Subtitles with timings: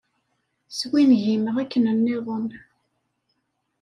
[0.77, 2.47] Swingimeɣ akken-nniḍen.